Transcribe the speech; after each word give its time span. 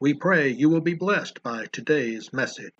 We 0.00 0.14
pray 0.14 0.48
you 0.48 0.70
will 0.70 0.80
be 0.80 0.94
blessed 0.94 1.42
by 1.42 1.66
today's 1.72 2.32
message. 2.32 2.72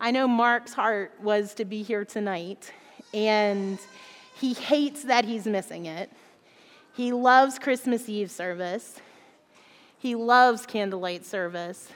I 0.00 0.12
know 0.12 0.28
Mark's 0.28 0.72
heart 0.72 1.12
was 1.20 1.52
to 1.54 1.64
be 1.64 1.82
here 1.82 2.04
tonight, 2.04 2.72
and 3.12 3.76
he 4.36 4.54
hates 4.54 5.02
that 5.02 5.24
he's 5.24 5.46
missing 5.46 5.86
it. 5.86 6.12
He 6.94 7.10
loves 7.10 7.58
Christmas 7.58 8.08
Eve 8.08 8.30
service, 8.30 9.00
he 9.98 10.14
loves 10.14 10.64
candlelight 10.64 11.26
service. 11.26 11.88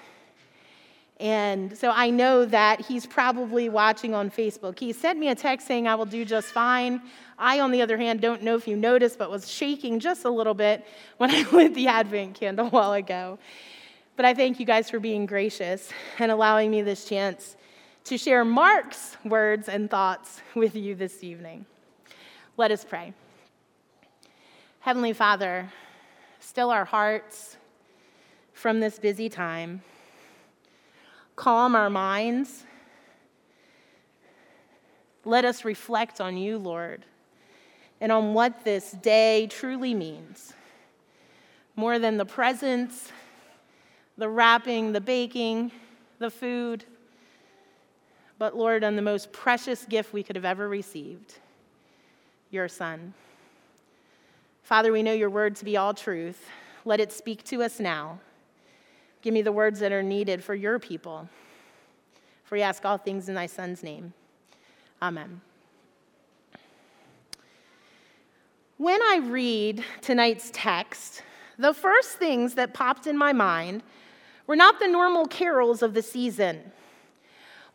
And 1.21 1.77
so 1.79 1.93
I 1.93 2.11
know 2.11 2.45
that 2.45 2.81
he's 2.81 3.07
probably 3.07 3.69
watching 3.69 4.13
on 4.13 4.29
Facebook. 4.29 4.79
He 4.79 4.93
sent 4.93 5.21
me 5.21 5.29
a 5.29 5.35
text 5.37 5.69
saying, 5.69 5.87
I 5.87 5.95
will 5.95 6.05
do 6.05 6.25
just 6.25 6.49
fine. 6.49 7.01
I, 7.39 7.61
on 7.61 7.71
the 7.73 7.83
other 7.83 7.97
hand, 7.97 8.21
don't 8.21 8.43
know 8.43 8.55
if 8.57 8.67
you 8.67 8.77
noticed, 8.77 9.19
but 9.19 9.31
was 9.31 9.51
shaking 9.51 9.99
just 10.01 10.25
a 10.25 10.31
little 10.31 10.55
bit 10.55 10.85
when 11.19 11.31
I 11.33 11.49
lit 11.53 11.75
the 11.75 11.87
Advent 11.87 12.35
candle 12.35 12.67
a 12.67 12.71
while 12.71 12.93
ago. 12.93 13.39
But 14.19 14.25
I 14.25 14.35
thank 14.35 14.59
you 14.59 14.67
guys 14.67 14.91
for 14.91 14.99
being 14.99 15.27
gracious 15.27 15.91
and 16.19 16.33
allowing 16.33 16.73
me 16.73 16.83
this 16.83 17.05
chance 17.05 17.55
to 18.03 18.19
share 18.19 18.45
Mark's 18.45 19.17
words 19.25 19.69
and 19.69 19.89
thoughts 19.89 20.43
with 20.57 20.75
you 20.75 20.97
this 20.97 21.23
evening. 21.23 21.67
Let 22.57 22.73
us 22.73 22.85
pray. 22.85 23.15
Heavenly 24.81 25.13
Father, 25.13 25.73
still 26.41 26.71
our 26.71 26.85
hearts 26.85 27.59
from 28.55 28.81
this 28.81 28.99
busy 28.99 29.29
time 29.29 29.83
calm 31.37 31.77
our 31.77 31.89
minds. 31.89 32.65
Let 35.25 35.45
us 35.45 35.65
reflect 35.65 36.21
on 36.21 36.37
you, 36.37 36.59
Lord, 36.59 37.05
and 38.01 38.11
on 38.11 38.35
what 38.35 38.65
this 38.65 38.91
day 38.91 39.47
truly 39.47 39.95
means. 39.95 40.55
More 41.77 42.01
than 42.01 42.17
the 42.17 42.27
presents, 42.27 43.13
the 44.19 44.29
wrapping, 44.29 44.93
the 44.93 45.01
baking, 45.01 45.73
the 46.19 46.31
food, 46.31 46.85
but 48.39 48.57
Lord, 48.57 48.85
on 48.85 48.97
the 48.97 49.03
most 49.03 49.33
precious 49.33 49.85
gift 49.85 50.13
we 50.13 50.23
could 50.23 50.37
have 50.37 50.45
ever 50.45 50.69
received 50.69 51.35
your 52.51 52.69
Son. 52.69 53.15
Father, 54.63 54.93
we 54.93 55.03
know 55.03 55.13
your 55.13 55.31
word 55.31 55.57
to 55.57 55.65
be 55.65 55.77
all 55.77 55.95
truth. 55.95 56.49
Let 56.85 57.01
it 57.01 57.13
speak 57.13 57.43
to 57.45 57.63
us 57.63 57.81
now. 57.81 58.21
Give 59.23 59.35
me 59.35 59.43
the 59.43 59.53
words 59.53 59.81
that 59.81 59.93
are 59.93 60.03
needed 60.03 60.45
for 60.45 60.55
your 60.55 60.79
people. 60.79 61.29
For 62.45 62.55
we 62.55 62.63
ask 62.63 62.85
all 62.85 62.99
things 62.99 63.29
in 63.29 63.35
thy 63.35 63.47
Son's 63.47 63.83
name. 63.83 64.13
Amen. 65.03 65.41
When 68.77 69.03
I 69.03 69.21
read 69.25 69.85
tonight's 70.01 70.51
text, 70.53 71.23
the 71.59 71.75
first 71.75 72.13
things 72.19 72.55
that 72.55 72.73
popped 72.73 73.09
in 73.09 73.19
my 73.19 73.33
mind 73.33 73.83
were 74.49 74.57
not 74.57 74.81
the 74.81 74.89
normal 74.89 75.27
carols 75.27 75.83
of 75.83 75.95
the 75.95 76.03
season. 76.03 76.73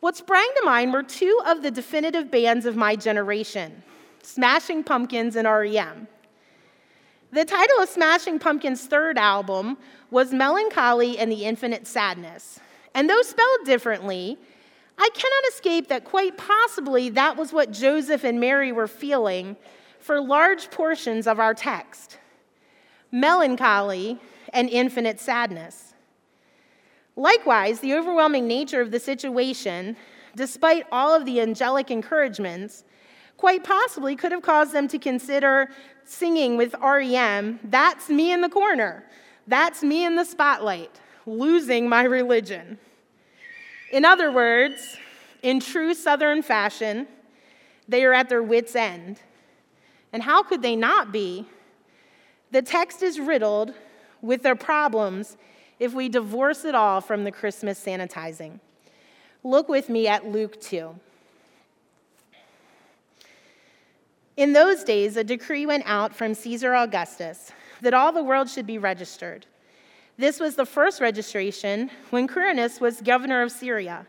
What 0.00 0.18
sprang 0.18 0.46
to 0.58 0.66
mind 0.66 0.92
were 0.92 1.02
two 1.02 1.40
of 1.46 1.62
the 1.62 1.70
definitive 1.70 2.30
bands 2.30 2.66
of 2.66 2.76
my 2.76 2.94
generation 2.96 3.82
Smashing 4.22 4.84
Pumpkins 4.84 5.36
and 5.36 5.46
REM. 5.48 6.08
The 7.30 7.44
title 7.44 7.80
of 7.80 7.88
Smashing 7.88 8.38
Pumpkins' 8.38 8.86
third 8.86 9.18
album 9.18 9.76
was 10.10 10.32
Mellon 10.32 10.70
Collie 10.70 11.18
and 11.18 11.30
the 11.30 11.44
Infinite 11.44 11.86
Sadness. 11.86 12.58
And 12.94 13.08
though 13.08 13.22
spelled 13.22 13.64
differently, 13.64 14.38
I 14.96 15.10
cannot 15.14 15.52
escape 15.52 15.88
that 15.88 16.04
quite 16.04 16.36
possibly 16.36 17.08
that 17.10 17.36
was 17.36 17.52
what 17.52 17.70
Joseph 17.70 18.24
and 18.24 18.40
Mary 18.40 18.72
were 18.72 18.86
feeling 18.86 19.56
for 19.98 20.20
large 20.20 20.70
portions 20.70 21.26
of 21.26 21.38
our 21.38 21.54
text 21.54 22.18
melancholy 23.10 24.18
and 24.52 24.68
infinite 24.68 25.20
sadness. 25.20 25.93
Likewise, 27.16 27.80
the 27.80 27.94
overwhelming 27.94 28.46
nature 28.48 28.80
of 28.80 28.90
the 28.90 28.98
situation, 28.98 29.96
despite 30.34 30.86
all 30.90 31.14
of 31.14 31.24
the 31.24 31.40
angelic 31.40 31.90
encouragements, 31.90 32.84
quite 33.36 33.62
possibly 33.62 34.16
could 34.16 34.32
have 34.32 34.42
caused 34.42 34.72
them 34.72 34.88
to 34.88 34.98
consider 34.98 35.68
singing 36.04 36.56
with 36.56 36.74
REM, 36.82 37.60
That's 37.64 38.08
me 38.08 38.32
in 38.32 38.40
the 38.40 38.48
corner, 38.48 39.04
that's 39.46 39.82
me 39.82 40.04
in 40.04 40.16
the 40.16 40.24
spotlight, 40.24 41.00
losing 41.26 41.88
my 41.88 42.02
religion. 42.02 42.78
In 43.92 44.04
other 44.04 44.32
words, 44.32 44.96
in 45.42 45.60
true 45.60 45.94
Southern 45.94 46.42
fashion, 46.42 47.06
they 47.86 48.04
are 48.04 48.12
at 48.12 48.28
their 48.28 48.42
wits' 48.42 48.74
end. 48.74 49.20
And 50.12 50.22
how 50.22 50.42
could 50.42 50.62
they 50.62 50.74
not 50.74 51.12
be? 51.12 51.46
The 52.50 52.62
text 52.62 53.02
is 53.02 53.20
riddled 53.20 53.74
with 54.22 54.42
their 54.42 54.56
problems 54.56 55.36
if 55.84 55.92
we 55.92 56.08
divorce 56.08 56.64
it 56.64 56.74
all 56.74 57.00
from 57.00 57.24
the 57.24 57.30
Christmas 57.30 57.78
sanitizing. 57.78 58.58
Look 59.42 59.68
with 59.68 59.90
me 59.90 60.08
at 60.08 60.26
Luke 60.26 60.58
2. 60.60 60.98
In 64.36 64.52
those 64.54 64.82
days, 64.82 65.16
a 65.16 65.22
decree 65.22 65.66
went 65.66 65.84
out 65.86 66.14
from 66.14 66.34
Caesar 66.34 66.74
Augustus 66.74 67.52
that 67.82 67.94
all 67.94 68.12
the 68.12 68.24
world 68.24 68.48
should 68.48 68.66
be 68.66 68.78
registered. 68.78 69.46
This 70.16 70.40
was 70.40 70.56
the 70.56 70.64
first 70.64 71.00
registration 71.00 71.90
when 72.10 72.26
Quirinius 72.26 72.80
was 72.80 73.02
governor 73.02 73.42
of 73.42 73.52
Syria, 73.52 74.06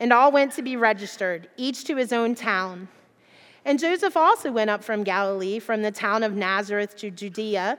and 0.00 0.12
all 0.12 0.32
went 0.32 0.52
to 0.52 0.62
be 0.62 0.76
registered, 0.76 1.48
each 1.56 1.84
to 1.84 1.96
his 1.96 2.12
own 2.12 2.34
town. 2.34 2.88
And 3.64 3.78
Joseph 3.78 4.16
also 4.16 4.50
went 4.50 4.70
up 4.70 4.82
from 4.82 5.04
Galilee, 5.04 5.58
from 5.58 5.82
the 5.82 5.90
town 5.90 6.22
of 6.22 6.34
Nazareth 6.34 6.96
to 6.96 7.10
Judea, 7.10 7.78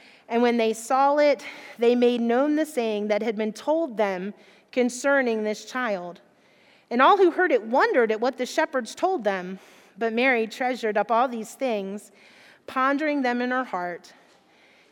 And 0.31 0.41
when 0.41 0.55
they 0.55 0.71
saw 0.71 1.17
it, 1.17 1.45
they 1.77 1.93
made 1.93 2.21
known 2.21 2.55
the 2.55 2.65
saying 2.65 3.09
that 3.09 3.21
had 3.21 3.35
been 3.35 3.51
told 3.51 3.97
them 3.97 4.33
concerning 4.71 5.43
this 5.43 5.65
child. 5.65 6.21
And 6.89 7.01
all 7.01 7.17
who 7.17 7.31
heard 7.31 7.51
it 7.51 7.63
wondered 7.63 8.13
at 8.13 8.21
what 8.21 8.37
the 8.37 8.45
shepherds 8.45 8.95
told 8.95 9.25
them. 9.25 9.59
But 9.97 10.13
Mary 10.13 10.47
treasured 10.47 10.97
up 10.97 11.11
all 11.11 11.27
these 11.27 11.53
things 11.53 12.13
pondering 12.65 13.23
them 13.23 13.41
in 13.41 13.51
her 13.51 13.65
heart. 13.65 14.13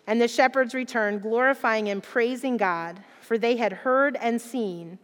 And 0.06 0.20
the 0.20 0.28
shepherds 0.28 0.74
returned, 0.74 1.22
glorifying 1.22 1.88
and 1.88 2.04
praising 2.04 2.58
God, 2.58 3.02
for 3.22 3.38
they 3.38 3.56
had 3.56 3.72
heard 3.72 4.18
and 4.18 4.42
seen 4.42 5.00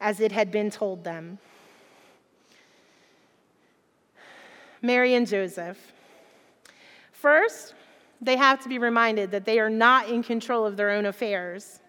as 0.00 0.18
it 0.18 0.32
had 0.32 0.50
been 0.50 0.68
told 0.68 1.04
them. 1.04 1.38
Mary 4.82 5.14
and 5.14 5.28
Joseph. 5.28 5.92
First, 7.12 7.74
they 8.20 8.36
have 8.36 8.62
to 8.62 8.68
be 8.68 8.78
reminded 8.78 9.30
that 9.30 9.44
they 9.44 9.58
are 9.58 9.70
not 9.70 10.08
in 10.08 10.22
control 10.22 10.64
of 10.64 10.76
their 10.76 10.90
own 10.90 11.06
affairs. 11.06 11.80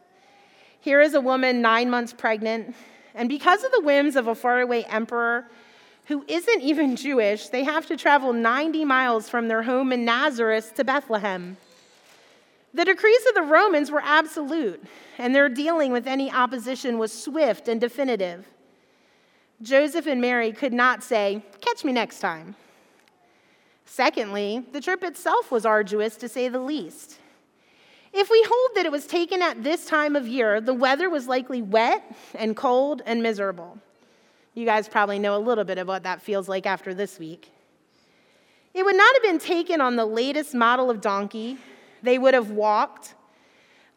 Here 0.80 1.02
is 1.02 1.14
a 1.14 1.22
woman 1.22 1.62
nine 1.62 1.90
months 1.90 2.14
pregnant, 2.14 2.76
and 3.16 3.30
because 3.30 3.64
of 3.64 3.72
the 3.72 3.82
whims 3.82 4.16
of 4.16 4.28
a 4.28 4.36
faraway 4.36 4.84
emperor 4.84 5.50
who 6.06 6.24
isn't 6.28 6.62
even 6.62 6.96
Jewish, 6.96 7.50
they 7.50 7.64
have 7.64 7.86
to 7.88 7.98
travel 7.98 8.32
90 8.32 8.86
miles 8.86 9.30
from 9.30 9.48
their 9.48 9.64
home 9.64 9.92
in 9.92 10.06
Nazareth 10.06 10.74
to 10.76 10.84
Bethlehem. 10.84 11.58
The 12.74 12.86
decrees 12.86 13.26
of 13.28 13.36
the 13.36 13.42
Romans 13.42 13.92
were 13.92 14.04
absolute, 14.04 14.84
and 15.18 15.34
their 15.34 15.50
dealing 15.50 15.92
with 15.92 16.08
any 16.08 16.32
opposition 16.32 16.98
was 16.98 17.12
swift 17.12 17.68
and 17.68 17.82
definitive. 17.82 18.46
Joseph 19.62 20.06
and 20.06 20.22
Mary 20.22 20.52
could 20.52 20.74
not 20.74 21.04
say, 21.04 21.44
Catch 21.60 21.84
me 21.84 21.92
next 21.92 22.20
time. 22.20 22.56
Secondly, 23.90 24.64
the 24.74 24.82
trip 24.82 25.02
itself 25.02 25.50
was 25.50 25.66
arduous 25.66 26.18
to 26.18 26.28
say 26.28 26.50
the 26.50 26.60
least. 26.60 27.20
If 28.14 28.30
we 28.30 28.44
hold 28.46 28.72
that 28.76 28.86
it 28.86 28.92
was 28.92 29.08
taken 29.08 29.42
at 29.42 29.64
this 29.64 29.86
time 29.86 30.16
of 30.16 30.28
year, 30.28 30.60
the 30.60 30.74
weather 30.74 31.10
was 31.10 31.28
likely 31.28 31.62
wet 31.62 32.04
and 32.36 32.56
cold 32.56 33.02
and 33.06 33.24
miserable. 33.24 33.80
You 34.54 34.66
guys 34.66 34.90
probably 34.90 35.20
know 35.20 35.38
a 35.38 35.40
little 35.40 35.64
bit 35.64 35.78
of 35.78 35.88
what 35.88 36.04
that 36.04 36.22
feels 36.22 36.50
like 36.50 36.66
after 36.66 36.94
this 36.94 37.18
week. 37.18 37.50
It 38.74 38.84
would 38.84 38.96
not 38.96 39.14
have 39.16 39.24
been 39.24 39.40
taken 39.40 39.80
on 39.80 39.96
the 39.96 40.06
latest 40.06 40.54
model 40.54 40.90
of 40.90 41.00
donkey, 41.00 41.58
they 42.04 42.20
would 42.20 42.34
have 42.34 42.52
walked. 42.52 43.16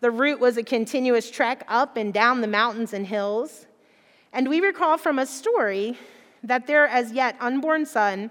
The 0.01 0.11
route 0.11 0.41
was 0.41 0.57
a 0.57 0.63
continuous 0.63 1.31
trek 1.31 1.65
up 1.69 1.97
and 1.97 2.15
down 2.15 2.41
the 2.41 2.47
mountains 2.47 2.95
and 2.95 3.07
hills. 3.07 3.67
And 4.33 4.49
we 4.49 4.61
recall 4.61 4.97
from 4.97 5.19
a 5.19 5.27
story 5.27 5.99
that 6.45 6.67
their 6.67 6.87
as 6.87 7.13
yet 7.13 7.37
unborn 7.41 7.85
son 7.85 8.31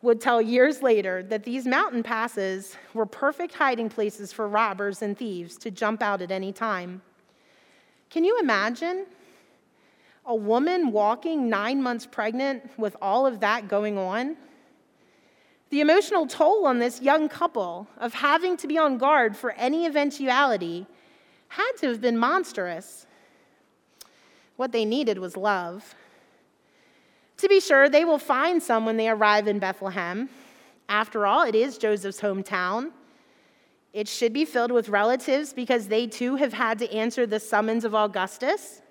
would 0.00 0.20
tell 0.20 0.40
years 0.40 0.82
later 0.82 1.22
that 1.24 1.44
these 1.44 1.66
mountain 1.66 2.02
passes 2.02 2.76
were 2.94 3.06
perfect 3.06 3.54
hiding 3.54 3.88
places 3.88 4.32
for 4.32 4.48
robbers 4.48 5.02
and 5.02 5.18
thieves 5.18 5.56
to 5.58 5.70
jump 5.70 6.02
out 6.02 6.22
at 6.22 6.30
any 6.30 6.52
time. 6.52 7.02
Can 8.10 8.24
you 8.24 8.38
imagine 8.38 9.06
a 10.24 10.34
woman 10.34 10.92
walking 10.92 11.48
nine 11.48 11.82
months 11.82 12.06
pregnant 12.06 12.70
with 12.78 12.96
all 13.02 13.26
of 13.26 13.40
that 13.40 13.68
going 13.68 13.98
on? 13.98 14.36
The 15.70 15.80
emotional 15.80 16.26
toll 16.26 16.66
on 16.66 16.78
this 16.78 17.02
young 17.02 17.28
couple 17.28 17.88
of 17.98 18.14
having 18.14 18.56
to 18.58 18.66
be 18.66 18.78
on 18.78 18.98
guard 18.98 19.36
for 19.36 19.50
any 19.52 19.84
eventuality 19.84 20.86
had 21.48 21.72
to 21.80 21.88
have 21.88 22.00
been 22.00 22.16
monstrous. 22.16 23.06
What 24.56 24.72
they 24.72 24.84
needed 24.84 25.18
was 25.18 25.36
love. 25.36 25.94
To 27.38 27.48
be 27.48 27.60
sure, 27.60 27.88
they 27.88 28.04
will 28.04 28.18
find 28.18 28.62
some 28.62 28.84
when 28.84 28.96
they 28.96 29.08
arrive 29.08 29.46
in 29.48 29.58
Bethlehem. 29.58 30.28
After 30.88 31.26
all, 31.26 31.42
it 31.42 31.54
is 31.54 31.78
Joseph's 31.78 32.20
hometown. 32.20 32.90
It 33.92 34.08
should 34.08 34.32
be 34.32 34.44
filled 34.44 34.72
with 34.72 34.88
relatives 34.88 35.52
because 35.52 35.88
they 35.88 36.06
too 36.06 36.36
have 36.36 36.52
had 36.52 36.78
to 36.80 36.92
answer 36.92 37.26
the 37.26 37.40
summons 37.40 37.84
of 37.84 37.94
Augustus. 37.94 38.82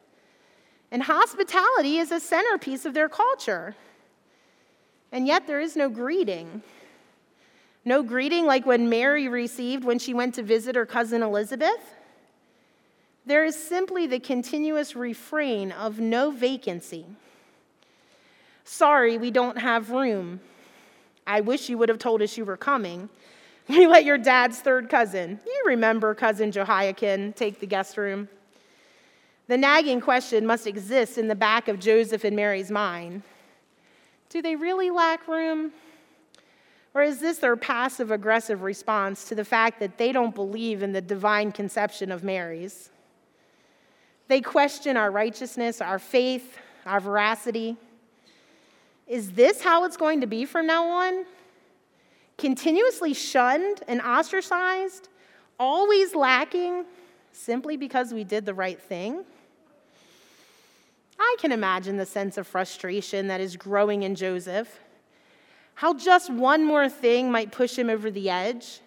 And 0.92 1.04
hospitality 1.04 1.98
is 1.98 2.12
a 2.12 2.20
centerpiece 2.20 2.86
of 2.86 2.94
their 2.94 3.10
culture. 3.10 3.76
And 5.12 5.28
yet 5.28 5.46
there 5.46 5.60
is 5.60 5.76
no 5.76 5.90
greeting. 5.90 6.62
No 7.84 8.04
greeting 8.04 8.46
like 8.46 8.66
when 8.66 8.90
Mary 8.90 9.28
received 9.28 9.84
when 9.84 10.00
she 10.00 10.14
went 10.14 10.36
to 10.36 10.44
visit 10.44 10.76
her 10.76 10.86
cousin 10.86 11.22
Elizabeth. 11.22 11.96
There 13.26 13.44
is 13.44 13.62
simply 13.62 14.08
the 14.08 14.20
continuous 14.20 14.96
refrain 14.96 15.72
of 15.74 16.00
no 16.00 16.32
vacancy. 16.32 17.06
Sorry, 18.68 19.18
we 19.18 19.32
don't 19.32 19.58
have 19.58 19.92
room. 19.92 20.42
I 21.26 21.40
wish 21.40 21.70
you 21.70 21.78
would 21.78 21.88
have 21.88 22.00
told 22.00 22.22
us 22.22 22.38
you 22.38 22.46
were 22.46 22.58
coming. 22.58 23.10
We 23.70 23.86
let 23.86 24.06
your 24.06 24.18
dad's 24.18 24.62
third 24.62 24.90
cousin, 24.90 25.42
you 25.46 25.64
remember 25.66 26.16
cousin 26.16 26.54
Jehoiakim, 26.54 27.34
take 27.34 27.60
the 27.60 27.66
guest 27.66 27.98
room. 27.98 28.30
The 29.48 29.58
nagging 29.58 30.00
question 30.00 30.46
must 30.46 30.68
exist 30.68 31.18
in 31.18 31.28
the 31.28 31.36
back 31.36 31.68
of 31.68 31.78
Joseph 31.78 32.24
and 32.24 32.34
Mary's 32.34 32.72
mind 32.72 33.24
Do 34.30 34.42
they 34.42 34.56
really 34.56 34.90
lack 34.90 35.28
room? 35.28 35.74
Or 36.94 37.04
is 37.04 37.20
this 37.20 37.40
their 37.40 37.58
passive 37.58 38.10
aggressive 38.10 38.64
response 38.64 39.26
to 39.26 39.36
the 39.36 39.44
fact 39.44 39.82
that 39.82 39.98
they 39.98 40.14
don't 40.14 40.34
believe 40.34 40.82
in 40.82 40.94
the 40.94 41.02
divine 41.02 41.52
conception 41.52 42.10
of 42.10 42.24
Mary's? 42.24 42.90
They 44.30 44.40
question 44.40 44.96
our 44.96 45.12
righteousness, 45.12 45.82
our 45.82 46.00
faith, 46.00 46.58
our 46.86 47.02
veracity. 47.02 47.76
Is 49.08 49.32
this 49.32 49.62
how 49.62 49.86
it's 49.86 49.98
going 49.98 50.22
to 50.22 50.28
be 50.28 50.46
from 50.46 50.68
now 50.68 50.86
on? 50.86 51.26
Continuously 52.38 53.14
shunned 53.14 53.82
and 53.88 54.02
ostracized, 54.02 55.10
always 55.60 56.14
lacking 56.14 56.86
simply 57.32 57.78
because 57.78 58.14
we 58.14 58.24
did 58.24 58.46
the 58.46 58.54
right 58.54 58.80
thing? 58.80 59.24
I 61.20 61.36
can 61.40 61.52
imagine 61.52 61.98
the 61.98 62.06
sense 62.06 62.38
of 62.38 62.46
frustration 62.46 63.28
that 63.28 63.42
is 63.42 63.56
growing 63.56 64.04
in 64.04 64.14
Joseph. 64.14 64.80
How 65.76 65.94
just 65.94 66.32
one 66.32 66.64
more 66.64 66.90
thing 66.90 67.32
might 67.32 67.52
push 67.52 67.78
him 67.78 67.90
over 67.90 68.12
the 68.12 68.30
edge. 68.30 68.82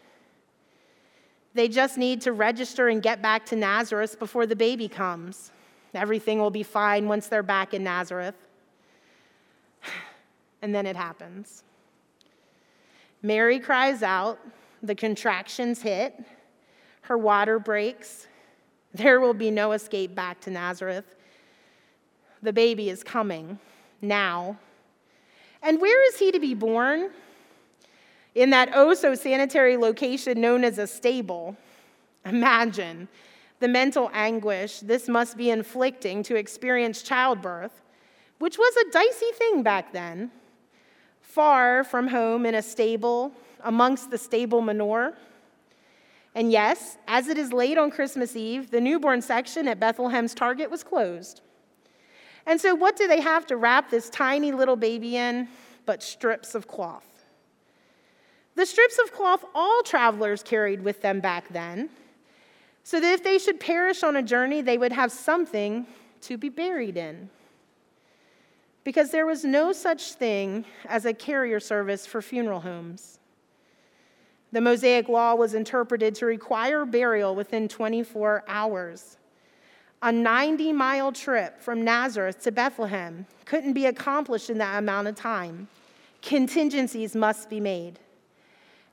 They 1.55 1.67
just 1.67 1.99
need 1.99 2.21
to 2.23 2.33
register 2.33 2.89
and 2.89 3.03
get 3.03 3.21
back 3.23 3.47
to 3.47 3.57
Nazareth 3.57 4.19
before 4.19 4.47
the 4.47 4.55
baby 4.55 4.89
comes. 4.89 5.51
Everything 5.95 6.39
will 6.39 6.51
be 6.51 6.63
fine 6.63 7.09
once 7.09 7.27
they're 7.27 7.43
back 7.43 7.75
in 7.75 7.83
Nazareth. 7.83 8.37
And 10.62 10.75
then 10.75 10.87
it 10.87 10.97
happens. 10.97 11.65
Mary 13.23 13.59
cries 13.59 14.03
out, 14.03 14.39
the 14.83 14.95
contractions 14.95 15.83
hit, 15.83 16.15
her 17.03 17.19
water 17.19 17.59
breaks. 17.59 18.27
There 18.95 19.21
will 19.21 19.35
be 19.35 19.51
no 19.51 19.73
escape 19.73 20.15
back 20.15 20.41
to 20.43 20.51
Nazareth. 20.51 21.17
The 22.43 22.53
baby 22.53 22.89
is 22.89 23.03
coming 23.03 23.59
now. 24.01 24.59
And 25.62 25.81
where 25.81 26.09
is 26.09 26.19
he 26.19 26.33
to 26.33 26.41
be 26.41 26.55
born? 26.55 27.11
In 28.35 28.51
that 28.51 28.71
oh 28.75 28.95
so 28.95 29.15
sanitary 29.15 29.77
location 29.77 30.41
known 30.41 30.64
as 30.64 30.79
a 30.79 30.87
stable. 30.87 31.57
Imagine 32.25 33.09
the 33.59 33.69
mental 33.69 34.11
anguish 34.14 34.81
this 34.81 35.09
must 35.09 35.37
be 35.37 35.50
inflicting 35.50 36.23
to 36.23 36.37
experience 36.37 37.02
childbirth, 37.02 37.83
which 38.38 38.57
was 38.57 38.75
a 38.76 38.90
dicey 38.90 39.33
thing 39.35 39.62
back 39.62 39.93
then 39.93 40.31
far 41.21 41.85
from 41.85 42.09
home 42.09 42.47
in 42.47 42.55
a 42.55 42.62
stable, 42.62 43.33
amongst 43.62 44.11
the 44.11 44.19
stable 44.19 44.61
manure. 44.61 45.15
And 46.35 46.53
yes, 46.53 46.97
as 47.09 47.29
it 47.29 47.39
is 47.39 47.53
late 47.53 47.77
on 47.77 47.91
Christmas 47.91 48.37
Eve, 48.37 48.71
the 48.71 48.81
newborn 48.81 49.21
section 49.23 49.67
at 49.69 49.81
Bethlehem's 49.81 50.35
Target 50.35 50.71
was 50.71 50.83
closed. 50.83 51.41
And 52.47 52.61
so, 52.61 52.75
what 52.75 52.97
do 52.97 53.07
they 53.07 53.21
have 53.21 53.47
to 53.47 53.57
wrap 53.57 53.91
this 53.91 54.09
tiny 54.11 54.53
little 54.53 54.77
baby 54.77 55.17
in 55.17 55.49
but 55.87 56.03
strips 56.03 56.55
of 56.55 56.67
cloth? 56.67 57.07
The 58.55 58.67
strips 58.67 58.99
of 58.99 59.12
cloth 59.12 59.45
all 59.55 59.83
travelers 59.83 60.43
carried 60.43 60.83
with 60.83 61.03
them 61.03 61.21
back 61.21 61.49
then, 61.49 61.91
so 62.83 63.00
that 63.00 63.12
if 63.12 63.23
they 63.23 63.39
should 63.39 63.61
perish 63.61 64.03
on 64.03 64.17
a 64.17 64.23
journey, 64.23 64.62
they 64.62 64.79
would 64.79 64.93
have 64.93 65.12
something 65.12 65.87
to 66.23 66.37
be 66.37 66.49
buried 66.49 66.97
in 66.97 67.31
because 68.85 69.11
there 69.11 69.27
was 69.27 69.45
no 69.45 69.73
such 69.73 70.15
thing 70.15 70.65
as 70.87 71.05
a 71.05 71.13
carrier 71.13 71.61
service 71.61 72.07
for 72.07 72.23
funeral 72.23 72.61
homes. 72.61 73.19
The 74.53 74.61
Mosaic 74.61 75.09
Law 75.09 75.35
was 75.35 75.55
interpreted 75.55 76.15
to 76.17 76.27
require 76.27 76.85
burial 76.85 77.35
within 77.35 77.69
24 77.69 78.45
hours. 78.49 79.17
A 80.03 80.11
90 80.11 80.73
mile 80.73 81.13
trip 81.13 81.61
from 81.61 81.85
Nazareth 81.85 82.43
to 82.45 82.53
Bethlehem 82.53 83.27
couldn't 83.45 83.75
be 83.75 83.87
accomplished 83.87 84.51
in 84.51 84.59
that 84.59 84.79
amount 84.79 85.09
of 85.09 85.15
time. 85.15 85.69
Contingencies 86.23 87.15
must 87.15 87.49
be 87.49 87.61
made. 87.61 87.99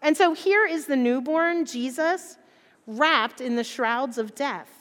And 0.02 0.16
so 0.16 0.34
here 0.34 0.66
is 0.66 0.86
the 0.86 0.96
newborn 0.96 1.66
Jesus 1.66 2.38
wrapped 2.86 3.42
in 3.42 3.56
the 3.56 3.64
shrouds 3.64 4.18
of 4.18 4.36
death. 4.36 4.77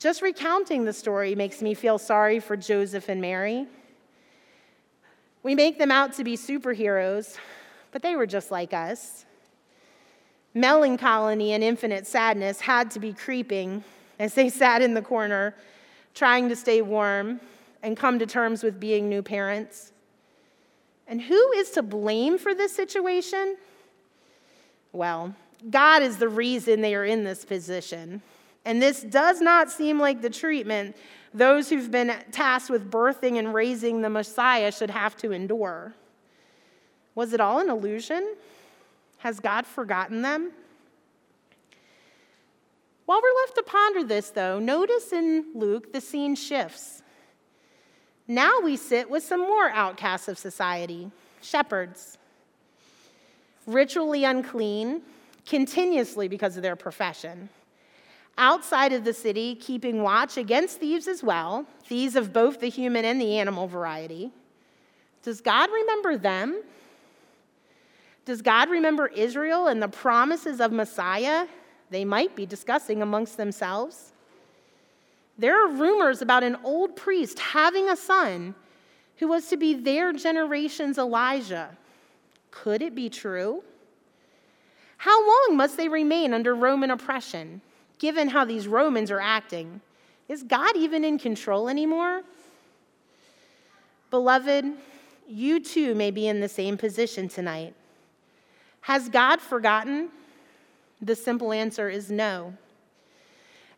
Just 0.00 0.22
recounting 0.22 0.86
the 0.86 0.94
story 0.94 1.34
makes 1.34 1.60
me 1.60 1.74
feel 1.74 1.98
sorry 1.98 2.40
for 2.40 2.56
Joseph 2.56 3.10
and 3.10 3.20
Mary. 3.20 3.66
We 5.42 5.54
make 5.54 5.78
them 5.78 5.90
out 5.90 6.14
to 6.14 6.24
be 6.24 6.38
superheroes, 6.38 7.36
but 7.92 8.00
they 8.00 8.16
were 8.16 8.26
just 8.26 8.50
like 8.50 8.72
us. 8.72 9.26
Melancholy 10.54 11.52
and 11.52 11.62
infinite 11.62 12.06
sadness 12.06 12.62
had 12.62 12.90
to 12.92 12.98
be 12.98 13.12
creeping 13.12 13.84
as 14.18 14.32
they 14.32 14.48
sat 14.48 14.80
in 14.80 14.94
the 14.94 15.02
corner, 15.02 15.54
trying 16.14 16.48
to 16.48 16.56
stay 16.56 16.80
warm 16.80 17.38
and 17.82 17.94
come 17.94 18.18
to 18.18 18.26
terms 18.26 18.62
with 18.62 18.80
being 18.80 19.06
new 19.06 19.22
parents. 19.22 19.92
And 21.06 21.20
who 21.20 21.52
is 21.52 21.72
to 21.72 21.82
blame 21.82 22.38
for 22.38 22.54
this 22.54 22.74
situation? 22.74 23.58
Well, 24.92 25.34
God 25.68 26.02
is 26.02 26.16
the 26.16 26.28
reason 26.28 26.80
they 26.80 26.94
are 26.94 27.04
in 27.04 27.22
this 27.22 27.44
position. 27.44 28.22
And 28.64 28.82
this 28.82 29.02
does 29.02 29.40
not 29.40 29.70
seem 29.70 29.98
like 29.98 30.20
the 30.20 30.30
treatment 30.30 30.96
those 31.32 31.70
who've 31.70 31.90
been 31.90 32.12
tasked 32.32 32.70
with 32.70 32.90
birthing 32.90 33.38
and 33.38 33.54
raising 33.54 34.02
the 34.02 34.10
Messiah 34.10 34.72
should 34.72 34.90
have 34.90 35.16
to 35.18 35.30
endure. 35.32 35.94
Was 37.14 37.32
it 37.32 37.40
all 37.40 37.60
an 37.60 37.70
illusion? 37.70 38.34
Has 39.18 39.38
God 39.38 39.66
forgotten 39.66 40.22
them? 40.22 40.50
While 43.06 43.20
we're 43.22 43.42
left 43.42 43.56
to 43.56 43.62
ponder 43.62 44.04
this, 44.04 44.30
though, 44.30 44.58
notice 44.58 45.12
in 45.12 45.46
Luke 45.54 45.92
the 45.92 46.00
scene 46.00 46.34
shifts. 46.34 47.02
Now 48.26 48.60
we 48.62 48.76
sit 48.76 49.10
with 49.10 49.22
some 49.22 49.40
more 49.40 49.68
outcasts 49.70 50.28
of 50.28 50.38
society 50.38 51.10
shepherds, 51.42 52.18
ritually 53.66 54.24
unclean, 54.24 55.02
continuously 55.46 56.28
because 56.28 56.56
of 56.56 56.62
their 56.62 56.76
profession 56.76 57.48
outside 58.38 58.92
of 58.92 59.04
the 59.04 59.12
city, 59.12 59.54
keeping 59.54 60.02
watch 60.02 60.36
against 60.36 60.80
thieves 60.80 61.06
as 61.08 61.22
well, 61.22 61.66
thieves 61.84 62.16
of 62.16 62.32
both 62.32 62.60
the 62.60 62.68
human 62.68 63.04
and 63.04 63.20
the 63.20 63.38
animal 63.38 63.66
variety. 63.66 64.30
Does 65.22 65.40
God 65.40 65.70
remember 65.70 66.16
them? 66.16 66.62
Does 68.24 68.42
God 68.42 68.70
remember 68.70 69.08
Israel 69.08 69.66
and 69.66 69.82
the 69.82 69.88
promises 69.88 70.60
of 70.60 70.72
Messiah 70.72 71.46
they 71.90 72.04
might 72.04 72.36
be 72.36 72.46
discussing 72.46 73.02
amongst 73.02 73.36
themselves? 73.36 74.12
There 75.36 75.64
are 75.64 75.72
rumors 75.72 76.22
about 76.22 76.42
an 76.42 76.56
old 76.64 76.96
priest 76.96 77.38
having 77.38 77.88
a 77.88 77.96
son 77.96 78.54
who 79.16 79.28
was 79.28 79.48
to 79.48 79.56
be 79.56 79.74
their 79.74 80.12
generation's 80.12 80.98
Elijah. 80.98 81.76
Could 82.50 82.82
it 82.82 82.94
be 82.94 83.08
true? 83.08 83.62
How 84.98 85.26
long 85.26 85.56
must 85.56 85.76
they 85.76 85.88
remain 85.88 86.34
under 86.34 86.54
Roman 86.54 86.90
oppression? 86.90 87.62
Given 88.00 88.28
how 88.28 88.44
these 88.44 88.66
Romans 88.66 89.10
are 89.12 89.20
acting. 89.20 89.80
Is 90.28 90.42
God 90.42 90.76
even 90.76 91.04
in 91.04 91.18
control 91.18 91.68
anymore? 91.68 92.22
Beloved, 94.10 94.72
you 95.28 95.60
too 95.60 95.94
may 95.94 96.10
be 96.10 96.26
in 96.26 96.40
the 96.40 96.48
same 96.48 96.76
position 96.76 97.28
tonight. 97.28 97.74
Has 98.80 99.08
God 99.08 99.40
forgotten? 99.40 100.08
The 101.00 101.14
simple 101.14 101.52
answer 101.52 101.88
is 101.88 102.10
no. 102.10 102.54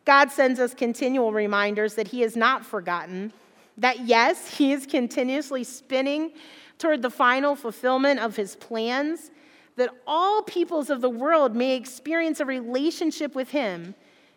God 0.04 0.30
sends 0.30 0.58
us 0.58 0.72
continual 0.72 1.32
reminders 1.32 1.94
that 1.94 2.08
He 2.08 2.20
has 2.22 2.36
not 2.36 2.64
forgotten, 2.64 3.32
that 3.76 4.00
yes, 4.06 4.56
He 4.56 4.72
is 4.72 4.86
continuously 4.86 5.64
spinning 5.64 6.32
toward 6.78 7.02
the 7.02 7.10
final 7.10 7.54
fulfillment 7.54 8.20
of 8.20 8.36
His 8.36 8.56
plans, 8.56 9.30
that 9.76 9.90
all 10.06 10.42
peoples 10.42 10.90
of 10.90 11.00
the 11.00 11.10
world 11.10 11.56
may 11.56 11.76
experience 11.76 12.40
a 12.40 12.44
relationship 12.44 13.34
with 13.34 13.50
Him 13.50 13.94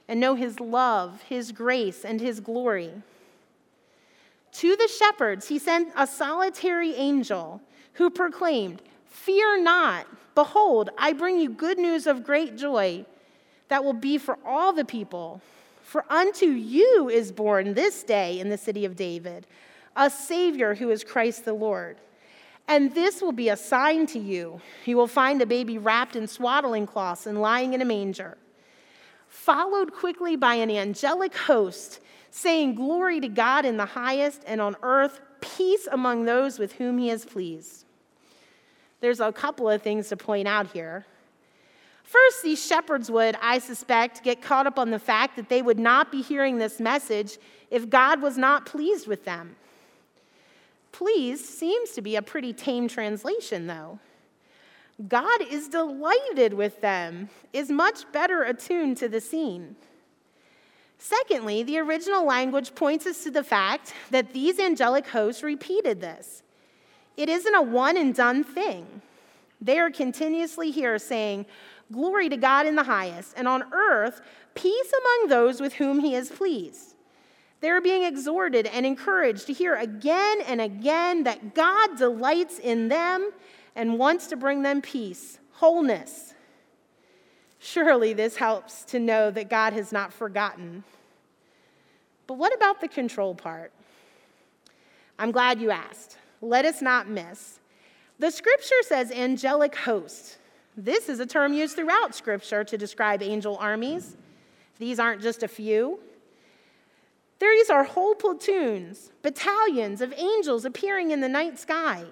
and 0.07 0.19
know 0.19 0.35
his 0.35 0.59
love, 0.59 1.21
his 1.23 1.51
grace, 1.51 2.05
and 2.05 2.21
his 2.21 2.39
glory. 2.39 2.91
To 4.53 4.75
the 4.75 4.87
shepherds, 4.87 5.47
he 5.47 5.59
sent 5.59 5.91
a 5.97 6.07
solitary 6.07 6.93
angel 6.95 7.61
who 7.93 8.09
proclaimed, 8.09 8.81
Fear 9.05 9.63
not, 9.63 10.07
behold, 10.35 10.89
I 10.97 11.13
bring 11.13 11.39
you 11.39 11.49
good 11.49 11.77
news 11.77 12.07
of 12.07 12.23
great 12.23 12.55
joy 12.57 13.05
that 13.67 13.83
will 13.83 13.93
be 13.93 14.17
for 14.17 14.37
all 14.45 14.73
the 14.73 14.85
people. 14.85 15.41
For 15.81 16.05
unto 16.09 16.45
you 16.45 17.09
is 17.09 17.31
born 17.31 17.73
this 17.73 18.03
day 18.03 18.39
in 18.39 18.49
the 18.49 18.57
city 18.57 18.85
of 18.85 18.95
David 18.95 19.45
a 19.97 20.09
Savior 20.09 20.75
who 20.75 20.89
is 20.89 21.05
Christ 21.05 21.45
the 21.45 21.53
Lord. 21.53 21.97
And 22.67 22.93
this 22.93 23.21
will 23.21 23.31
be 23.31 23.49
a 23.49 23.55
sign 23.55 24.05
to 24.07 24.19
you. 24.19 24.59
You 24.83 24.97
will 24.97 25.07
find 25.07 25.41
a 25.41 25.45
baby 25.45 25.77
wrapped 25.77 26.15
in 26.17 26.27
swaddling 26.27 26.85
cloths 26.85 27.27
and 27.27 27.39
lying 27.39 27.73
in 27.73 27.81
a 27.81 27.85
manger 27.85 28.37
followed 29.35 29.93
quickly 29.93 30.35
by 30.35 30.55
an 30.55 30.71
angelic 30.71 31.35
host, 31.35 31.99
saying, 32.31 32.75
Glory 32.75 33.19
to 33.19 33.27
God 33.27 33.65
in 33.65 33.77
the 33.77 33.85
highest, 33.85 34.41
and 34.47 34.61
on 34.61 34.75
earth, 34.81 35.19
peace 35.41 35.87
among 35.91 36.25
those 36.25 36.57
with 36.57 36.73
whom 36.73 36.97
he 36.97 37.09
is 37.09 37.25
pleased. 37.25 37.85
There's 39.01 39.19
a 39.19 39.31
couple 39.31 39.69
of 39.69 39.81
things 39.81 40.07
to 40.09 40.17
point 40.17 40.47
out 40.47 40.71
here. 40.71 41.05
First, 42.03 42.43
these 42.43 42.65
shepherds 42.65 43.11
would, 43.11 43.35
I 43.41 43.59
suspect, 43.59 44.23
get 44.23 44.41
caught 44.41 44.67
up 44.67 44.79
on 44.79 44.89
the 44.89 44.99
fact 44.99 45.35
that 45.35 45.49
they 45.49 45.61
would 45.61 45.79
not 45.79 46.11
be 46.11 46.21
hearing 46.21 46.57
this 46.57 46.79
message 46.79 47.37
if 47.69 47.89
God 47.89 48.21
was 48.21 48.37
not 48.37 48.65
pleased 48.65 49.07
with 49.07 49.25
them. 49.25 49.55
Pleased 50.91 51.45
seems 51.45 51.91
to 51.91 52.01
be 52.01 52.15
a 52.15 52.21
pretty 52.21 52.53
tame 52.53 52.87
translation, 52.87 53.67
though. 53.67 53.99
God 55.07 55.41
is 55.41 55.67
delighted 55.67 56.53
with 56.53 56.79
them, 56.81 57.29
is 57.51 57.69
much 57.69 58.09
better 58.11 58.43
attuned 58.43 58.97
to 58.97 59.09
the 59.09 59.19
scene. 59.19 59.75
Secondly, 60.97 61.63
the 61.63 61.79
original 61.79 62.25
language 62.25 62.73
points 62.75 63.05
us 63.05 63.23
to 63.23 63.31
the 63.31 63.43
fact 63.43 63.93
that 64.11 64.33
these 64.33 64.57
angelic 64.59 65.07
hosts 65.07 65.43
repeated 65.43 65.99
this. 65.99 66.43
It 67.17 67.29
isn't 67.29 67.53
a 67.53 67.61
one 67.61 67.97
and 67.97 68.15
done 68.15 68.43
thing. 68.43 69.01
They 69.61 69.79
are 69.79 69.91
continuously 69.91 70.71
here 70.71 70.97
saying, 70.97 71.45
Glory 71.91 72.29
to 72.29 72.37
God 72.37 72.65
in 72.65 72.75
the 72.75 72.83
highest, 72.83 73.33
and 73.37 73.47
on 73.47 73.71
earth, 73.71 74.21
peace 74.55 74.93
among 74.93 75.29
those 75.29 75.61
with 75.61 75.73
whom 75.73 75.99
he 75.99 76.15
is 76.15 76.29
pleased. 76.29 76.95
They're 77.61 77.81
being 77.81 78.03
exhorted 78.03 78.65
and 78.67 78.85
encouraged 78.85 79.47
to 79.47 79.53
hear 79.53 79.75
again 79.75 80.41
and 80.41 80.61
again 80.61 81.23
that 81.23 81.53
God 81.53 81.97
delights 81.97 82.59
in 82.59 82.87
them 82.87 83.31
and 83.75 83.99
wants 83.99 84.27
to 84.27 84.35
bring 84.35 84.61
them 84.61 84.81
peace, 84.81 85.39
wholeness. 85.53 86.33
Surely 87.59 88.13
this 88.13 88.37
helps 88.37 88.83
to 88.85 88.99
know 88.99 89.31
that 89.31 89.49
God 89.49 89.73
has 89.73 89.91
not 89.91 90.13
forgotten. 90.13 90.83
But 92.27 92.35
what 92.35 92.55
about 92.55 92.81
the 92.81 92.87
control 92.87 93.35
part? 93.35 93.71
I'm 95.17 95.31
glad 95.31 95.59
you 95.59 95.71
asked. 95.71 96.17
Let 96.41 96.65
us 96.65 96.81
not 96.81 97.09
miss. 97.09 97.59
The 98.19 98.31
scripture 98.31 98.81
says 98.81 99.11
angelic 99.11 99.75
host. 99.75 100.37
This 100.77 101.09
is 101.09 101.19
a 101.19 101.25
term 101.25 101.53
used 101.53 101.75
throughout 101.75 102.15
scripture 102.15 102.63
to 102.63 102.77
describe 102.77 103.21
angel 103.21 103.57
armies. 103.57 104.15
These 104.77 104.99
aren't 104.99 105.21
just 105.21 105.43
a 105.43 105.47
few. 105.47 105.99
These 107.39 107.69
are 107.69 107.83
whole 107.83 108.15
platoons, 108.15 109.11
battalions 109.21 110.01
of 110.01 110.13
angels 110.13 110.65
appearing 110.65 111.11
in 111.11 111.21
the 111.21 111.29
night 111.29 111.59
sky. 111.59 112.05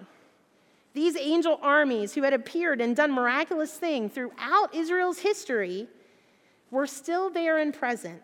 These 0.94 1.18
angel 1.18 1.60
armies 1.62 2.14
who 2.14 2.24
had 2.24 2.34
appeared 2.34 2.80
and 2.80 2.96
done 2.96 3.12
miraculous 3.12 3.74
things 3.74 4.14
throughout 4.14 4.74
Israel's 4.74 5.20
history 5.20 5.88
were 6.70 6.88
still 6.88 7.30
there 7.30 7.58
and 7.58 7.74
present. 7.74 8.22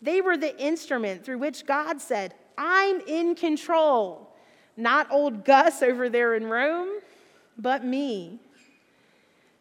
They 0.00 0.20
were 0.20 0.36
the 0.36 0.56
instrument 0.60 1.24
through 1.24 1.38
which 1.38 1.66
God 1.66 2.00
said, 2.00 2.34
I'm 2.56 3.00
in 3.00 3.34
control. 3.34 4.30
Not 4.76 5.10
old 5.10 5.44
Gus 5.44 5.82
over 5.82 6.08
there 6.08 6.34
in 6.34 6.46
Rome, 6.46 7.00
but 7.58 7.84
me. 7.84 8.38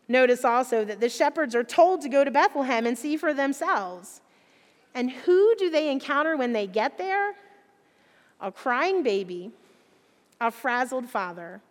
Notice 0.07 0.45
also 0.45 0.85
that 0.85 0.99
the 0.99 1.09
shepherds 1.09 1.55
are 1.55 1.63
told 1.63 2.01
to 2.01 2.09
go 2.09 2.23
to 2.23 2.29
Bethlehem 2.29 2.85
and 2.85 2.97
see 2.97 3.17
for 3.17 3.33
themselves. 3.33 4.21
And 4.93 5.09
who 5.09 5.55
do 5.57 5.69
they 5.69 5.89
encounter 5.89 6.37
when 6.37 6.53
they 6.53 6.67
get 6.67 6.97
there? 6.97 7.33
A 8.39 8.51
crying 8.51 9.01
baby 9.01 9.51
a 10.39 10.51
frazzled 10.51 11.09
father, 11.09 11.61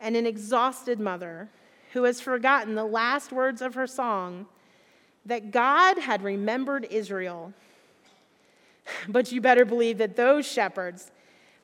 and 0.00 0.16
an 0.16 0.26
exhausted 0.26 1.00
mother 1.00 1.48
who 1.92 2.04
has 2.04 2.20
forgotten 2.20 2.74
the 2.74 2.84
last 2.84 3.32
words 3.32 3.62
of 3.62 3.74
her 3.74 3.86
song 3.86 4.46
that 5.26 5.50
God 5.50 5.98
had 5.98 6.22
remembered 6.22 6.86
Israel. 6.90 7.52
But 9.06 9.30
you 9.32 9.42
better 9.42 9.66
believe 9.66 9.98
that 9.98 10.16
those 10.16 10.46
shepherds, 10.46 11.10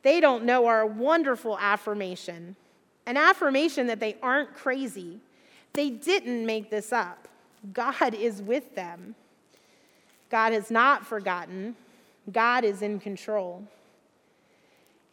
they 0.02 0.20
don't 0.20 0.44
know 0.44 0.66
our 0.66 0.84
wonderful 0.84 1.58
affirmation 1.58 2.54
an 3.06 3.16
affirmation 3.16 3.86
that 3.88 4.00
they 4.00 4.16
aren't 4.22 4.54
crazy. 4.54 5.20
They 5.72 5.90
didn't 5.90 6.46
make 6.46 6.70
this 6.70 6.92
up. 6.92 7.28
God 7.72 8.14
is 8.14 8.42
with 8.42 8.74
them. 8.74 9.14
God 10.30 10.52
has 10.52 10.70
not 10.70 11.06
forgotten. 11.06 11.76
God 12.32 12.64
is 12.64 12.82
in 12.82 12.98
control. 12.98 13.64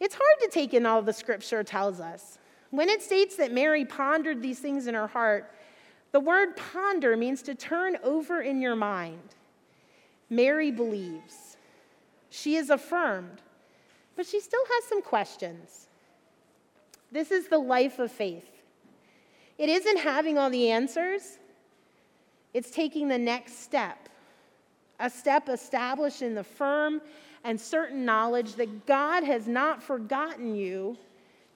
It's 0.02 0.16
hard 0.16 0.40
to 0.40 0.48
take 0.48 0.74
in 0.74 0.84
all 0.84 1.00
the 1.00 1.12
scripture 1.12 1.62
tells 1.62 2.00
us. 2.00 2.38
When 2.70 2.88
it 2.88 3.02
states 3.02 3.36
that 3.36 3.52
Mary 3.52 3.84
pondered 3.84 4.42
these 4.42 4.58
things 4.58 4.88
in 4.88 4.96
her 4.96 5.06
heart, 5.06 5.54
the 6.10 6.18
word 6.18 6.56
ponder 6.56 7.16
means 7.16 7.40
to 7.42 7.54
turn 7.54 7.96
over 8.02 8.42
in 8.42 8.60
your 8.60 8.74
mind. 8.74 9.36
Mary 10.28 10.72
believes. 10.72 11.56
She 12.30 12.56
is 12.56 12.68
affirmed, 12.68 13.42
but 14.16 14.26
she 14.26 14.40
still 14.40 14.64
has 14.74 14.84
some 14.88 15.02
questions. 15.02 15.86
This 17.12 17.30
is 17.30 17.46
the 17.46 17.58
life 17.58 18.00
of 18.00 18.10
faith. 18.10 18.50
It 19.56 19.68
isn't 19.68 19.98
having 19.98 20.36
all 20.36 20.50
the 20.50 20.68
answers, 20.68 21.38
it's 22.52 22.72
taking 22.72 23.06
the 23.06 23.18
next 23.18 23.62
step, 23.62 24.08
a 24.98 25.08
step 25.08 25.48
established 25.48 26.22
in 26.22 26.34
the 26.34 26.42
firm 26.42 27.00
and 27.44 27.60
certain 27.60 28.04
knowledge 28.04 28.54
that 28.54 28.86
God 28.86 29.24
has 29.24 29.48
not 29.48 29.82
forgotten 29.82 30.54
you 30.54 30.96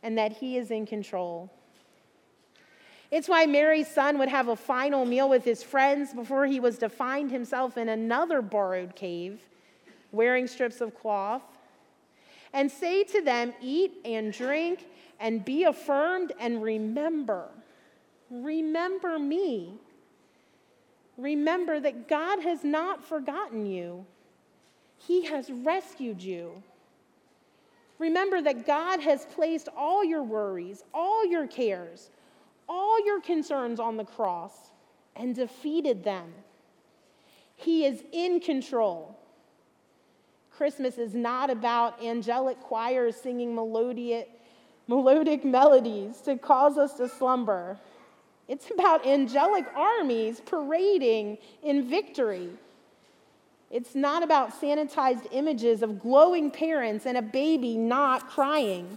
and 0.02 0.18
that 0.18 0.32
He 0.32 0.56
is 0.56 0.70
in 0.70 0.86
control. 0.86 1.50
It's 3.10 3.28
why 3.28 3.46
Mary's 3.46 3.88
son 3.88 4.18
would 4.18 4.28
have 4.28 4.48
a 4.48 4.56
final 4.56 5.04
meal 5.04 5.28
with 5.28 5.44
his 5.44 5.62
friends 5.62 6.12
before 6.12 6.46
he 6.46 6.58
was 6.58 6.78
to 6.78 6.88
find 6.88 7.30
himself 7.30 7.76
in 7.76 7.88
another 7.88 8.42
borrowed 8.42 8.96
cave, 8.96 9.40
wearing 10.10 10.46
strips 10.46 10.80
of 10.80 10.94
cloth, 10.98 11.42
and 12.52 12.70
say 12.70 13.04
to 13.04 13.22
them, 13.22 13.54
Eat 13.60 13.92
and 14.04 14.32
drink 14.32 14.86
and 15.20 15.44
be 15.44 15.64
affirmed 15.64 16.32
and 16.40 16.62
remember. 16.62 17.48
Remember 18.28 19.18
me. 19.18 19.74
Remember 21.16 21.78
that 21.78 22.08
God 22.08 22.40
has 22.40 22.64
not 22.64 23.04
forgotten 23.04 23.66
you, 23.66 24.04
He 24.98 25.26
has 25.26 25.50
rescued 25.50 26.22
you. 26.22 26.62
Remember 27.98 28.42
that 28.42 28.66
God 28.66 29.00
has 29.00 29.24
placed 29.34 29.68
all 29.76 30.04
your 30.04 30.22
worries, 30.22 30.84
all 30.92 31.24
your 31.24 31.46
cares, 31.46 32.10
all 32.68 33.04
your 33.04 33.20
concerns 33.20 33.80
on 33.80 33.96
the 33.96 34.04
cross 34.04 34.52
and 35.14 35.34
defeated 35.34 36.04
them. 36.04 36.32
He 37.54 37.86
is 37.86 38.02
in 38.12 38.40
control. 38.40 39.18
Christmas 40.50 40.98
is 40.98 41.14
not 41.14 41.48
about 41.48 42.02
angelic 42.02 42.60
choirs 42.60 43.16
singing 43.16 43.54
melodic, 43.54 44.28
melodies 44.88 46.20
to 46.22 46.36
cause 46.36 46.76
us 46.76 46.94
to 46.94 47.08
slumber. 47.08 47.78
It's 48.48 48.70
about 48.70 49.06
angelic 49.06 49.66
armies 49.74 50.40
parading 50.40 51.38
in 51.62 51.88
victory. 51.88 52.50
It's 53.76 53.94
not 53.94 54.22
about 54.22 54.58
sanitized 54.58 55.26
images 55.32 55.82
of 55.82 56.00
glowing 56.00 56.50
parents 56.50 57.04
and 57.04 57.18
a 57.18 57.20
baby 57.20 57.76
not 57.76 58.26
crying. 58.26 58.96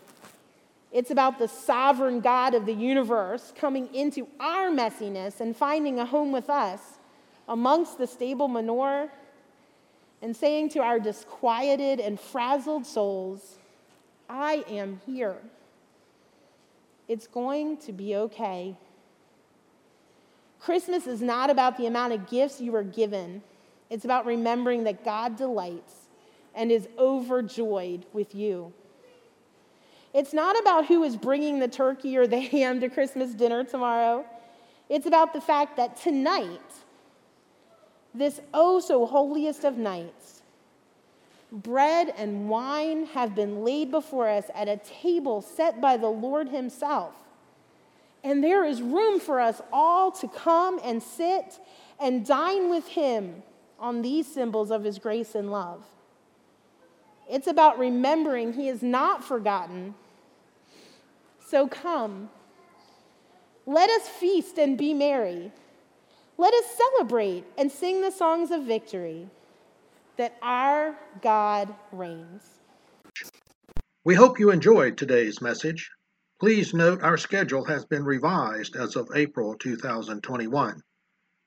It's 0.93 1.11
about 1.11 1.37
the 1.37 1.49
sovereign 1.49 2.21
God 2.21 2.53
of 2.53 2.65
the 2.65 2.73
universe 2.73 3.51
coming 3.57 3.93
into 3.93 4.25
our 4.39 4.69
messiness 4.69 5.41
and 5.41 5.53
finding 5.53 5.99
a 5.99 6.05
home 6.05 6.31
with 6.31 6.49
us 6.49 6.79
amongst 7.49 7.97
the 7.97 8.07
stable 8.07 8.47
manure 8.47 9.09
and 10.21 10.33
saying 10.33 10.69
to 10.69 10.79
our 10.79 10.97
disquieted 10.97 11.99
and 11.99 12.17
frazzled 12.17 12.85
souls, 12.85 13.57
I 14.29 14.63
am 14.69 15.01
here. 15.05 15.35
It's 17.09 17.27
going 17.27 17.75
to 17.79 17.91
be 17.91 18.15
okay. 18.15 18.77
Christmas 20.61 21.05
is 21.05 21.21
not 21.21 21.49
about 21.49 21.75
the 21.75 21.85
amount 21.85 22.13
of 22.13 22.29
gifts 22.29 22.61
you 22.61 22.71
were 22.71 22.83
given, 22.83 23.41
it's 23.89 24.05
about 24.05 24.25
remembering 24.25 24.83
that 24.83 25.03
God 25.03 25.35
delights 25.35 25.93
and 26.53 26.71
is 26.71 26.87
overjoyed 26.97 28.05
with 28.13 28.35
you. 28.35 28.73
It's 30.13 30.33
not 30.33 30.59
about 30.59 30.87
who 30.87 31.03
is 31.03 31.15
bringing 31.15 31.59
the 31.59 31.67
turkey 31.67 32.17
or 32.17 32.27
the 32.27 32.39
ham 32.39 32.79
to 32.81 32.89
Christmas 32.89 33.33
dinner 33.33 33.63
tomorrow. 33.63 34.25
It's 34.89 35.05
about 35.05 35.33
the 35.33 35.41
fact 35.41 35.77
that 35.77 35.97
tonight, 35.97 36.61
this 38.13 38.41
oh 38.53 38.79
so 38.79 39.05
holiest 39.05 39.63
of 39.63 39.77
nights, 39.77 40.41
bread 41.51 42.13
and 42.17 42.49
wine 42.49 43.05
have 43.07 43.35
been 43.35 43.63
laid 43.63 43.91
before 43.91 44.27
us 44.27 44.45
at 44.55 44.67
a 44.67 44.77
table 44.77 45.41
set 45.41 45.79
by 45.79 45.97
the 45.97 46.09
Lord 46.09 46.49
Himself. 46.49 47.13
And 48.23 48.43
there 48.43 48.65
is 48.65 48.81
room 48.81 49.19
for 49.19 49.39
us 49.39 49.61
all 49.71 50.11
to 50.11 50.27
come 50.27 50.79
and 50.83 51.01
sit 51.01 51.59
and 51.99 52.25
dine 52.25 52.69
with 52.69 52.87
Him 52.87 53.43
on 53.79 54.01
these 54.01 54.27
symbols 54.31 54.71
of 54.71 54.83
His 54.83 54.99
grace 54.99 55.35
and 55.35 55.51
love. 55.51 55.85
It's 57.29 57.47
about 57.47 57.77
remembering 57.77 58.53
He 58.53 58.67
is 58.67 58.81
not 58.81 59.23
forgotten. 59.23 59.95
So 61.45 61.67
come, 61.67 62.29
let 63.65 63.89
us 63.89 64.07
feast 64.07 64.57
and 64.57 64.77
be 64.77 64.93
merry. 64.93 65.51
Let 66.37 66.53
us 66.53 66.65
celebrate 66.77 67.43
and 67.57 67.71
sing 67.71 68.01
the 68.01 68.11
songs 68.11 68.49
of 68.51 68.63
victory 68.63 69.27
that 70.17 70.37
our 70.41 70.95
God 71.21 71.73
reigns. 71.91 72.59
We 74.03 74.15
hope 74.15 74.39
you 74.39 74.51
enjoyed 74.51 74.97
today's 74.97 75.41
message. 75.41 75.89
Please 76.39 76.73
note 76.73 77.03
our 77.03 77.17
schedule 77.17 77.65
has 77.65 77.85
been 77.85 78.03
revised 78.03 78.75
as 78.75 78.95
of 78.95 79.09
April 79.13 79.55
2021. 79.55 80.81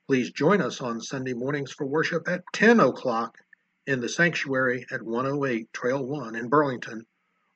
Please 0.08 0.30
join 0.30 0.60
us 0.60 0.80
on 0.80 1.00
Sunday 1.00 1.32
mornings 1.32 1.72
for 1.72 1.86
worship 1.86 2.28
at 2.28 2.42
10 2.52 2.80
o'clock 2.80 3.38
in 3.86 4.00
the 4.00 4.08
sanctuary 4.08 4.84
at 4.90 5.02
108 5.02 5.72
Trail 5.72 6.04
1 6.04 6.34
in 6.36 6.48
Burlington 6.48 7.06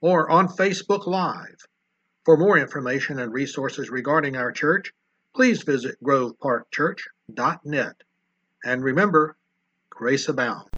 or 0.00 0.30
on 0.30 0.48
Facebook 0.48 1.06
Live. 1.06 1.66
For 2.24 2.36
more 2.36 2.58
information 2.58 3.18
and 3.18 3.32
resources 3.32 3.90
regarding 3.90 4.36
our 4.36 4.52
church, 4.52 4.92
please 5.34 5.62
visit 5.62 5.96
groveparkchurch.net. 6.02 7.96
And 8.64 8.82
remember, 8.82 9.36
grace 9.90 10.28
abound. 10.28 10.68